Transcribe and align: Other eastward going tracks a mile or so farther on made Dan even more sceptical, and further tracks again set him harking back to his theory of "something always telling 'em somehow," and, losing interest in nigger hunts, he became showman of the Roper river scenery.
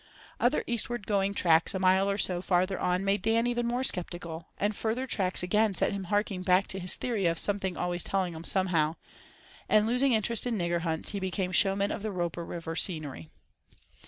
Other 0.39 0.63
eastward 0.65 1.05
going 1.05 1.35
tracks 1.35 1.75
a 1.75 1.79
mile 1.79 2.09
or 2.09 2.17
so 2.17 2.41
farther 2.41 2.79
on 2.79 3.05
made 3.05 3.21
Dan 3.21 3.45
even 3.45 3.67
more 3.67 3.83
sceptical, 3.83 4.47
and 4.57 4.75
further 4.75 5.05
tracks 5.05 5.43
again 5.43 5.75
set 5.75 5.91
him 5.91 6.05
harking 6.05 6.41
back 6.41 6.65
to 6.69 6.79
his 6.79 6.95
theory 6.95 7.27
of 7.27 7.37
"something 7.37 7.77
always 7.77 8.03
telling 8.03 8.33
'em 8.33 8.43
somehow," 8.43 8.95
and, 9.69 9.85
losing 9.85 10.13
interest 10.13 10.47
in 10.47 10.57
nigger 10.57 10.81
hunts, 10.81 11.11
he 11.11 11.19
became 11.19 11.51
showman 11.51 11.91
of 11.91 12.01
the 12.01 12.11
Roper 12.11 12.43
river 12.43 12.75
scenery. 12.75 13.29